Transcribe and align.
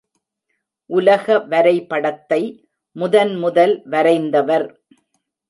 உலக 0.89 1.37
வரை 1.43 1.75
படத்தை 1.85 2.41
முதன் 2.95 3.35
முதல் 3.35 3.75
வரைந்தவர்! 3.85 4.67